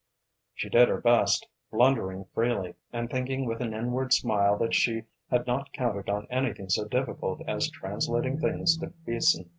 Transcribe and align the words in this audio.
She 0.55 0.67
did 0.67 0.89
her 0.89 0.99
best, 0.99 1.47
blundering 1.69 2.25
freely, 2.33 2.73
and 2.91 3.07
thinking 3.07 3.45
with 3.45 3.61
an 3.61 3.71
inward 3.75 4.13
smile 4.13 4.57
that 4.57 4.73
she 4.73 5.03
had 5.29 5.45
not 5.45 5.71
counted 5.73 6.09
on 6.09 6.25
anything 6.31 6.69
so 6.69 6.85
difficult 6.87 7.43
as 7.47 7.69
translating 7.69 8.39
things 8.39 8.77
to 8.77 8.87
Beason. 9.05 9.49